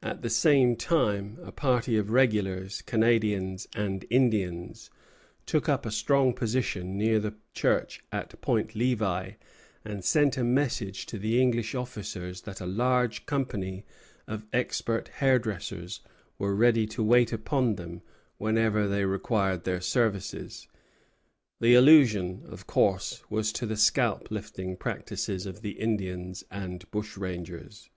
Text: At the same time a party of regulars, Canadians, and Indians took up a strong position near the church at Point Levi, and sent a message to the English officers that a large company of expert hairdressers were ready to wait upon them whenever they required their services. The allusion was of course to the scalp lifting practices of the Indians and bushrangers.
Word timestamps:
At 0.00 0.22
the 0.22 0.30
same 0.30 0.76
time 0.76 1.38
a 1.42 1.50
party 1.50 1.96
of 1.98 2.10
regulars, 2.12 2.82
Canadians, 2.82 3.66
and 3.74 4.04
Indians 4.10 4.90
took 5.44 5.68
up 5.68 5.84
a 5.84 5.90
strong 5.90 6.34
position 6.34 6.96
near 6.96 7.18
the 7.18 7.34
church 7.52 8.04
at 8.12 8.40
Point 8.40 8.76
Levi, 8.76 9.32
and 9.84 10.04
sent 10.04 10.36
a 10.36 10.44
message 10.44 11.04
to 11.06 11.18
the 11.18 11.42
English 11.42 11.74
officers 11.74 12.42
that 12.42 12.60
a 12.60 12.64
large 12.64 13.26
company 13.26 13.84
of 14.28 14.46
expert 14.52 15.08
hairdressers 15.08 15.98
were 16.38 16.54
ready 16.54 16.86
to 16.86 17.02
wait 17.02 17.32
upon 17.32 17.74
them 17.74 18.02
whenever 18.38 18.86
they 18.86 19.04
required 19.04 19.64
their 19.64 19.80
services. 19.80 20.68
The 21.58 21.74
allusion 21.74 22.42
was 22.42 22.52
of 22.52 22.66
course 22.68 23.20
to 23.54 23.66
the 23.66 23.76
scalp 23.76 24.30
lifting 24.30 24.76
practices 24.76 25.44
of 25.44 25.62
the 25.62 25.72
Indians 25.72 26.44
and 26.52 26.88
bushrangers. 26.92 27.90